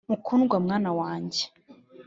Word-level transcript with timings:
mukundwa 0.09 0.55
mwana 0.65 0.89
wanjye 0.99 1.43